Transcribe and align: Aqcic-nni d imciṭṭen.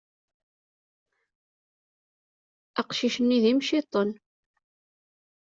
Aqcic-nni 2.79 3.37
d 3.43 3.45
imciṭṭen. 3.51 4.09